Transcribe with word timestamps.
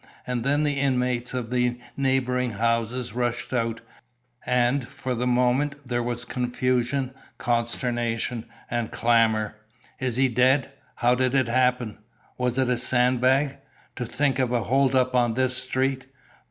And 0.25 0.43
then 0.43 0.63
the 0.63 0.79
inmates 0.79 1.31
of 1.35 1.51
the 1.51 1.79
neighbouring 1.95 2.53
houses 2.53 3.13
rushed 3.13 3.53
out, 3.53 3.81
and, 4.47 4.87
for 4.87 5.13
the 5.13 5.27
moment, 5.27 5.75
there 5.87 6.01
was 6.01 6.25
confusion, 6.25 7.11
consternation 7.37 8.47
and 8.67 8.89
clamour. 8.91 9.57
"Is 9.99 10.15
he 10.15 10.27
dead?" 10.27 10.71
"How 10.95 11.13
did 11.13 11.35
it 11.35 11.47
happen?" 11.47 11.99
"Was 12.35 12.57
it 12.57 12.67
a 12.67 12.77
sandbag?" 12.77 13.57
"To 13.95 14.07
think 14.07 14.39
of 14.39 14.51
a 14.51 14.63
holdup 14.63 15.13
on 15.13 15.35
this 15.35 15.55
street!" 15.55 16.07